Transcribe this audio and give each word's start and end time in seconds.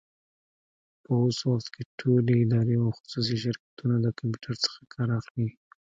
په 1.03 1.09
اوس 1.21 1.37
وخت 1.51 1.67
کي 1.75 1.83
ټولي 1.99 2.35
ادارې 2.45 2.75
او 2.83 2.89
خصوصي 2.97 3.37
شرکتونه 3.43 3.95
د 4.01 4.07
کمپيوټر 4.19 4.55
څخه 4.65 4.79
کار 4.93 5.09
اخلي. 5.19 5.47